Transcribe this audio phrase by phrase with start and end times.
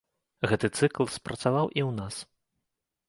[0.51, 2.15] Гэты цыкл спрацаваў і ў нас.